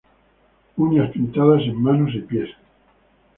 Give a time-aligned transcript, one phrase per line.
[0.83, 2.49] Uñas pintadas en manos y pies.